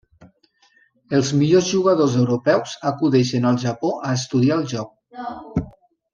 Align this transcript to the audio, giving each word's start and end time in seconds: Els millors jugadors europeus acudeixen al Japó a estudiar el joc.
Els 1.17 1.29
millors 1.41 1.67
jugadors 1.73 2.15
europeus 2.21 2.73
acudeixen 2.93 3.47
al 3.51 3.61
Japó 3.67 3.93
a 4.09 4.17
estudiar 4.23 4.59
el 4.59 4.67
joc. 4.75 5.71